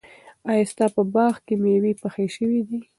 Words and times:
ایا 0.49 0.63
ستا 0.71 0.85
په 0.95 1.01
باغ 1.13 1.35
کې 1.45 1.55
مېوې 1.63 1.93
پخې 2.01 2.25
شوي 2.35 2.59
دي؟ 2.67 2.79